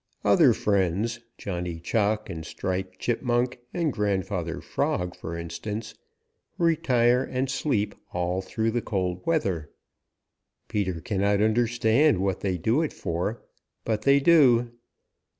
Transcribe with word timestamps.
Other 0.25 0.53
friends, 0.53 1.19
Johnny 1.37 1.79
Chuck 1.79 2.27
and 2.27 2.43
Striped 2.43 2.97
Chipmunk 2.97 3.59
and 3.71 3.93
Grandfather 3.93 4.59
Frog 4.59 5.15
for 5.15 5.37
instance, 5.37 5.93
retire 6.57 7.23
and 7.23 7.47
sleep 7.51 7.93
all 8.11 8.41
through 8.41 8.71
the 8.71 8.81
cold 8.81 9.21
weather. 9.27 9.69
Peter 10.67 11.01
cannot 11.01 11.39
understand 11.39 12.17
what 12.17 12.39
they 12.39 12.57
do 12.57 12.81
it 12.81 12.93
for, 12.93 13.43
but 13.85 14.01
they 14.01 14.19
do. 14.19 14.71